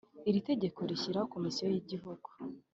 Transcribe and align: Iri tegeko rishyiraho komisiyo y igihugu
Iri 0.29 0.39
tegeko 0.49 0.79
rishyiraho 0.89 1.27
komisiyo 1.33 1.65
y 1.69 1.79
igihugu 1.81 2.29